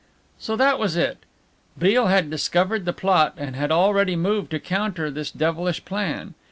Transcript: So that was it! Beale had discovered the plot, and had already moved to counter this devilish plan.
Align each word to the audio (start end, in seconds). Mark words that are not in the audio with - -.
So 0.39 0.55
that 0.55 0.79
was 0.79 0.95
it! 0.95 1.19
Beale 1.77 2.07
had 2.07 2.31
discovered 2.31 2.85
the 2.85 2.91
plot, 2.91 3.35
and 3.37 3.55
had 3.55 3.71
already 3.71 4.15
moved 4.15 4.49
to 4.49 4.59
counter 4.59 5.11
this 5.11 5.29
devilish 5.29 5.85
plan. 5.85 6.33